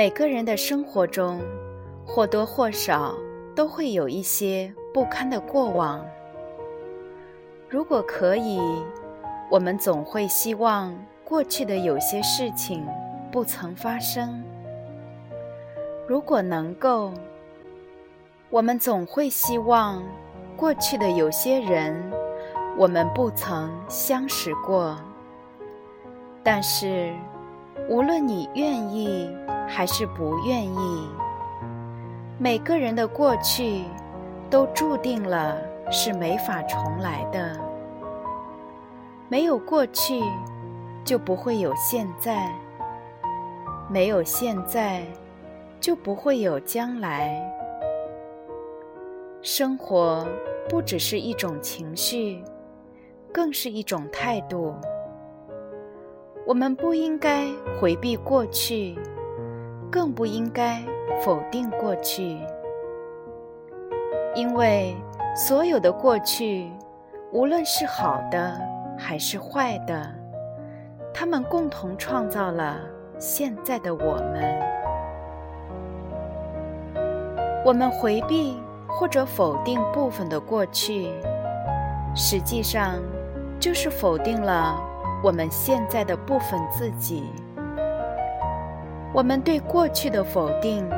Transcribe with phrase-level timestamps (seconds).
[0.00, 1.42] 每个人的生活中，
[2.06, 3.14] 或多或少
[3.54, 6.02] 都会有一些不堪的过往。
[7.68, 8.58] 如果可以，
[9.50, 12.82] 我们总会希望过去的有些事情
[13.30, 14.42] 不曾发生；
[16.08, 17.12] 如果能够，
[18.48, 20.02] 我们总会希望
[20.56, 21.94] 过去的有些人
[22.78, 24.96] 我们不曾相识过。
[26.42, 27.12] 但是，
[27.88, 29.30] 无论你愿意。
[29.72, 31.08] 还是不愿意。
[32.38, 33.84] 每个人的过去，
[34.50, 35.56] 都注定了
[35.92, 37.56] 是没法重来的。
[39.28, 40.20] 没有过去，
[41.04, 42.50] 就不会有现在；
[43.88, 45.04] 没有现在，
[45.78, 47.40] 就不会有将来。
[49.40, 50.26] 生活
[50.68, 52.42] 不只是一种情绪，
[53.32, 54.74] 更是一种态度。
[56.46, 57.46] 我们不应该
[57.80, 58.98] 回避过去。
[59.92, 60.80] 更不应该
[61.24, 62.38] 否定过去，
[64.36, 64.94] 因为
[65.34, 66.70] 所有的过去，
[67.32, 68.56] 无论是好的
[68.96, 70.08] 还是坏的，
[71.12, 72.78] 他们共同创造了
[73.18, 74.62] 现在的我们。
[77.64, 81.08] 我们回避或者否定部分的过去，
[82.14, 83.00] 实际上
[83.58, 84.80] 就是否定了
[85.22, 87.24] 我们现在的部分自己。
[89.12, 90.88] 我们对过去的否定，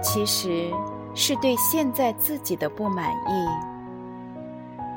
[0.00, 0.70] 其实
[1.14, 3.48] 是对现在自己的不满意。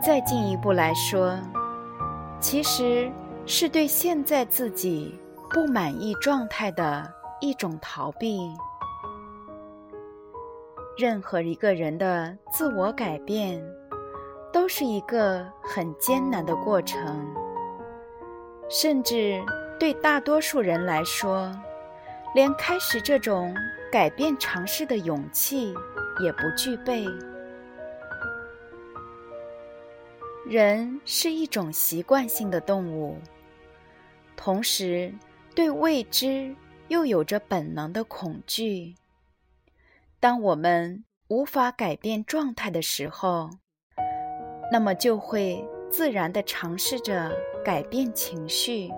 [0.01, 1.35] 再进一步来说，
[2.39, 3.11] 其实
[3.45, 5.19] 是对现在自己
[5.49, 8.39] 不满意状态的一种逃避。
[10.97, 13.61] 任何一个人的自我改变，
[14.53, 17.27] 都是一个很艰难的过程，
[18.69, 19.41] 甚至
[19.79, 21.51] 对大多数人来说。
[22.33, 23.55] 连开始这种
[23.89, 25.73] 改变尝试的勇气
[26.19, 27.05] 也不具备。
[30.45, 33.17] 人是一种习惯性的动物，
[34.35, 35.13] 同时
[35.55, 36.53] 对未知
[36.89, 38.95] 又有着本能的恐惧。
[40.19, 43.49] 当我们无法改变状态的时候，
[44.69, 47.31] 那么就会自然的尝试着
[47.65, 48.89] 改变情绪，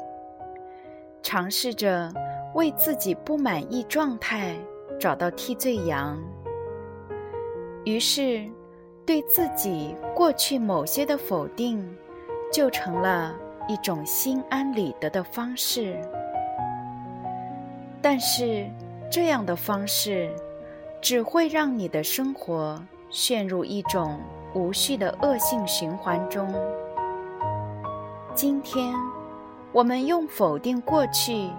[1.24, 2.12] 尝试着。
[2.54, 4.56] 为自己不满意状态
[5.00, 6.18] 找到替罪羊，
[7.84, 8.50] 于是
[9.06, 11.88] 对自己过去某些的否定，
[12.52, 13.36] 就成了
[13.68, 16.02] 一种心安理得的方式。
[18.02, 18.66] 但是
[19.12, 20.34] 这样的方式，
[21.00, 24.20] 只会让你的生活陷入一种
[24.56, 26.52] 无序的恶性循环中。
[28.38, 28.94] 今天，
[29.72, 31.50] 我们用否定过去。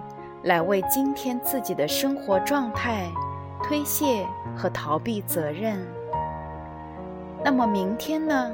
[0.43, 3.11] 来为今天自己的生活状态
[3.61, 4.25] 推卸
[4.55, 5.85] 和逃避责任，
[7.43, 8.49] 那么明天呢？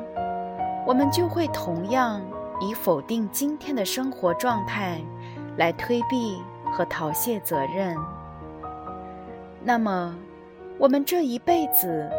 [0.88, 2.20] 我们就会同样
[2.60, 5.00] 以否定今天的生活状态
[5.58, 7.96] 来推避和逃卸责任。
[9.64, 10.16] 那么，
[10.80, 12.10] 我们这一辈子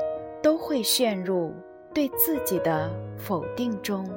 [0.41, 1.53] 都会陷入
[1.93, 2.89] 对自己的
[3.19, 4.09] 否定中。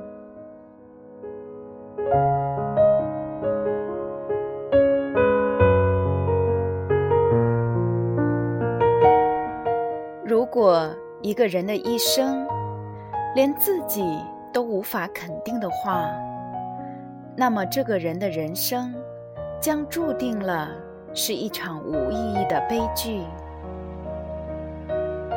[10.25, 10.89] 如果
[11.21, 12.45] 一个人的一生
[13.35, 14.03] 连自己
[14.51, 16.09] 都无法肯定的话，
[17.35, 18.93] 那么这个人的人生
[19.59, 20.69] 将注定了
[21.13, 23.21] 是一场无意义的悲剧。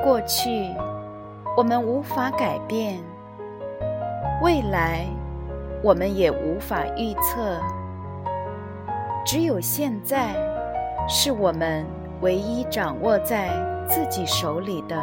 [0.03, 0.71] 过去
[1.57, 2.99] 我们无法改变，
[4.43, 5.07] 未来
[5.83, 7.61] 我们也无法预测，
[9.25, 10.35] 只有现在
[11.09, 11.85] 是我们
[12.21, 13.71] 唯一掌握在。
[13.89, 14.97] 自己手里的，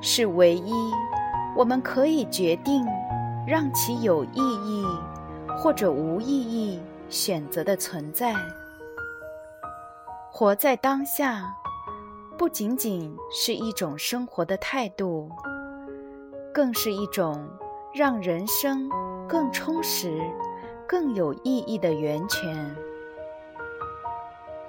[0.00, 0.72] 是唯一
[1.54, 2.84] 我们可以决定
[3.46, 4.84] 让其有意义
[5.56, 8.34] 或者无意义选择的存在。
[10.32, 11.54] 活在当下，
[12.36, 15.30] 不仅仅是一种生活的态度，
[16.52, 17.46] 更是一种
[17.94, 18.88] 让人生
[19.28, 20.20] 更充实、
[20.86, 22.74] 更有意义的源泉。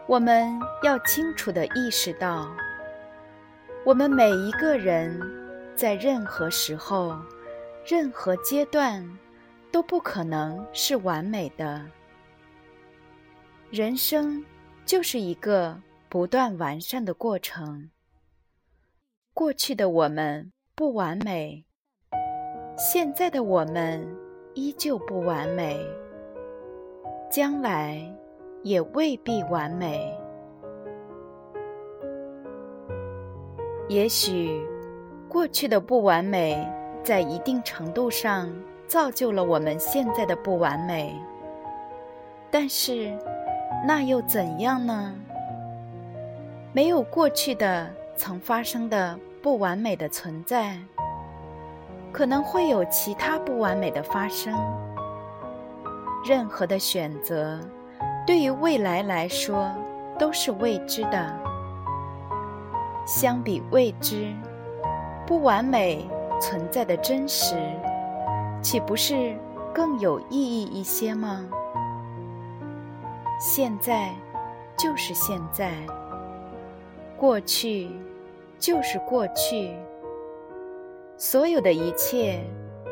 [0.07, 2.47] 我们要清楚地意识到，
[3.83, 5.19] 我们每一个人
[5.75, 7.17] 在任何时候、
[7.85, 9.03] 任何阶段
[9.71, 11.85] 都不可能是完美的。
[13.71, 14.43] 人生
[14.85, 15.75] 就是一个
[16.07, 17.89] 不断完善的过程。
[19.33, 21.65] 过去的我们不完美，
[22.77, 24.07] 现在的我们
[24.55, 25.79] 依旧不完美，
[27.29, 28.01] 将来
[28.63, 30.11] 也未必完美。
[33.87, 34.65] 也许，
[35.29, 36.67] 过去的不完美
[37.03, 38.49] 在一定程度上
[38.87, 41.13] 造就了我们现在的不完美，
[42.49, 43.15] 但是，
[43.85, 45.13] 那又怎样呢？
[46.73, 47.87] 没有过去的。
[48.17, 50.77] 曾发生的不完美的存在，
[52.15, 54.53] 可能会有其他不完美的发生。
[56.25, 57.59] 任何的选择，
[58.25, 59.69] 对于未来来说
[60.17, 61.37] 都是未知的。
[63.05, 64.33] 相比未知，
[65.27, 66.07] 不完美
[66.39, 67.53] 存在的真实，
[68.61, 69.35] 岂不是
[69.73, 71.45] 更有意义一些吗？
[73.41, 74.09] 现在
[74.77, 75.73] 就是现在。
[77.17, 77.89] 过去
[78.57, 79.75] 就是过去，
[81.27, 82.39] 所有的一切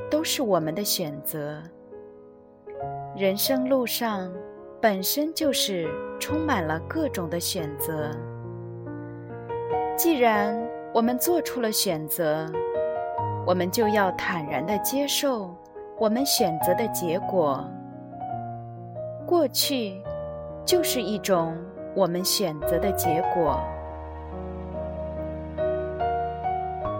[0.09, 1.61] 都是我们的选择。
[3.15, 4.33] 人生路上
[4.81, 5.87] 本身就是
[6.19, 8.09] 充满了各种的选择。
[9.95, 10.59] 既然
[10.91, 12.51] 我们做出了选择，
[13.45, 15.55] 我们就要坦然的接受
[15.99, 17.63] 我们选择的结果。
[19.27, 20.01] 过去
[20.65, 21.55] 就是一种
[21.95, 23.59] 我们选择的结果。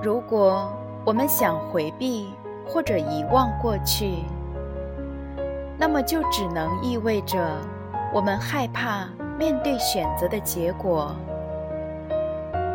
[0.04, 0.72] 如果
[1.06, 2.34] 我们想回避
[2.66, 4.24] 或者遗忘过去，
[5.78, 7.58] 那么就只能意味着
[8.14, 11.14] 我们害怕面对选择的结果。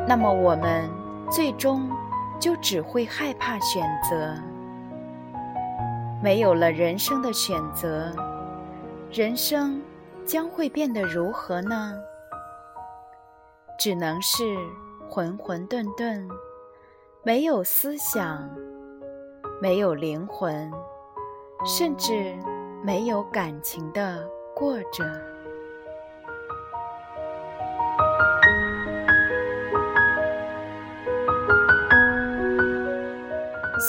[0.07, 0.89] 那么我们
[1.31, 1.91] 最终
[2.39, 4.35] 就只会害怕选择。
[6.23, 8.13] 没有了人生的选择，
[9.11, 9.81] 人生
[10.27, 11.95] 将会变得如何呢？
[13.79, 14.45] 只能是
[15.09, 16.29] 浑浑沌沌。
[17.25, 18.49] 没有思想，
[19.61, 20.71] 没有灵魂，
[21.67, 22.35] 甚至
[22.83, 25.05] 没有感情的过着。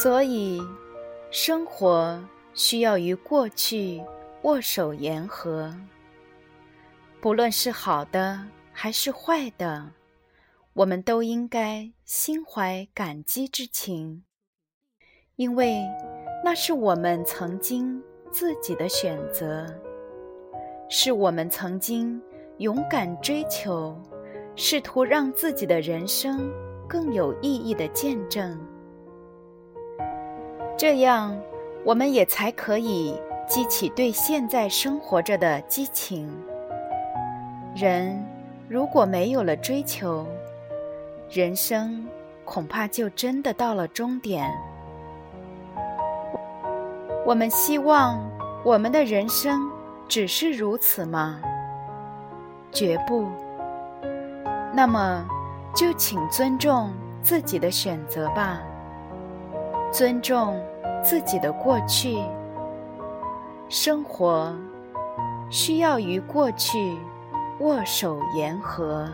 [0.01, 0.61] 所以，
[1.31, 2.21] 生活
[2.53, 4.03] 需要与过去
[4.41, 5.73] 握手言和，
[7.21, 8.39] 不论是好的
[8.73, 9.89] 还是坏的。
[10.79, 14.23] 我们都应该心怀感激之情，
[15.35, 15.83] 因为
[16.41, 19.67] 那是我们曾经自己的选择，
[20.87, 22.21] 是我们曾经
[22.59, 24.01] 勇敢追求、
[24.55, 26.49] 试图让自己的人生
[26.87, 28.57] 更有意义的见证。
[30.77, 31.37] 这样，
[31.83, 36.33] 我们也才可以激起对现在生活着的激情。
[37.75, 38.17] 人
[38.69, 40.25] 如果没有了追求，
[41.31, 42.03] 人生
[42.43, 44.51] 恐怕就真的到了终点。
[47.23, 48.19] 我们希望
[48.65, 49.69] 我们的人生
[50.07, 51.39] 只是如此吗？
[52.71, 53.27] 绝不。
[54.73, 55.23] 那么，
[55.75, 58.59] 就请尊重自己的选择吧，
[59.91, 60.59] 尊重
[61.03, 62.17] 自己的过去。
[63.67, 64.51] 生活
[65.51, 66.97] 需要与过去
[67.59, 69.07] 握手言和。